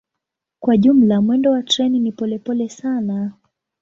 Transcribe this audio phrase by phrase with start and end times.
[0.59, 3.31] Kwa jumla mwendo wa treni ni polepole sana.